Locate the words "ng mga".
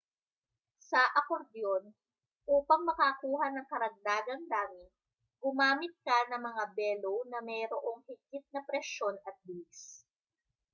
6.29-6.63